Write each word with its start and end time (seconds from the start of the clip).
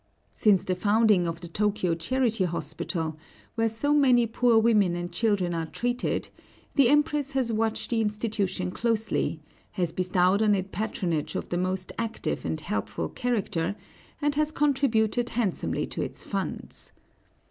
Since 0.33 0.63
the 0.65 0.73
founding 0.73 1.27
of 1.27 1.41
the 1.41 1.47
Tōkyō 1.47 1.99
Charity 1.99 2.45
Hospital, 2.45 3.17
where 3.53 3.69
so 3.69 3.93
many 3.93 4.25
poor 4.25 4.57
women 4.57 4.95
and 4.95 5.11
children 5.11 5.53
are 5.53 5.67
treated, 5.67 6.29
the 6.73 6.89
Empress 6.89 7.33
has 7.33 7.51
watched 7.53 7.91
the 7.91 8.01
institution 8.01 8.71
closely, 8.71 9.41
has 9.73 9.91
bestowed 9.93 10.41
on 10.41 10.55
it 10.55 10.71
patronage 10.71 11.35
of 11.35 11.49
the 11.49 11.57
most 11.59 11.91
active 11.99 12.45
and 12.45 12.59
helpful 12.61 13.09
character, 13.09 13.75
and 14.23 14.33
has 14.33 14.49
contributed 14.49 15.29
handsomely 15.29 15.85
to 15.85 16.01
its 16.01 16.23
funds. 16.23 16.91